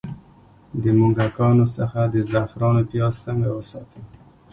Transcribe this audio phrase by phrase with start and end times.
[0.83, 4.03] د موږکانو څخه د زعفرانو پیاز څنګه وساتم؟